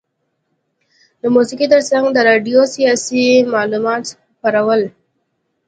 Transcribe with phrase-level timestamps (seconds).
[1.21, 4.81] د موسیقي ترڅنګ راډیو سیاسي معلومات خپرول.